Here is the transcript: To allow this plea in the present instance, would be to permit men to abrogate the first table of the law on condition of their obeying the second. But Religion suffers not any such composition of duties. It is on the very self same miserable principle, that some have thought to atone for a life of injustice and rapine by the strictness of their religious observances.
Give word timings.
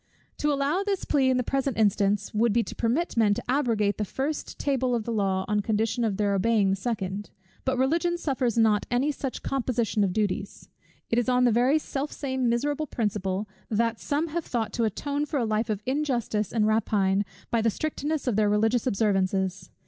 To 0.39 0.51
allow 0.51 0.81
this 0.81 1.05
plea 1.05 1.29
in 1.29 1.37
the 1.37 1.43
present 1.43 1.77
instance, 1.77 2.33
would 2.33 2.51
be 2.51 2.63
to 2.63 2.73
permit 2.75 3.15
men 3.15 3.35
to 3.35 3.43
abrogate 3.47 3.99
the 3.99 4.03
first 4.03 4.57
table 4.57 4.95
of 4.95 5.03
the 5.03 5.11
law 5.13 5.45
on 5.47 5.59
condition 5.59 6.03
of 6.03 6.17
their 6.17 6.33
obeying 6.33 6.71
the 6.71 6.75
second. 6.75 7.29
But 7.65 7.77
Religion 7.77 8.17
suffers 8.17 8.57
not 8.57 8.87
any 8.89 9.11
such 9.11 9.43
composition 9.43 10.03
of 10.03 10.11
duties. 10.11 10.69
It 11.11 11.19
is 11.19 11.29
on 11.29 11.43
the 11.43 11.51
very 11.51 11.77
self 11.77 12.11
same 12.11 12.49
miserable 12.49 12.87
principle, 12.87 13.47
that 13.69 13.99
some 13.99 14.29
have 14.29 14.43
thought 14.45 14.73
to 14.73 14.85
atone 14.85 15.27
for 15.27 15.37
a 15.37 15.45
life 15.45 15.69
of 15.69 15.83
injustice 15.85 16.51
and 16.51 16.65
rapine 16.65 17.23
by 17.51 17.61
the 17.61 17.69
strictness 17.69 18.25
of 18.25 18.35
their 18.37 18.49
religious 18.49 18.87
observances. 18.87 19.69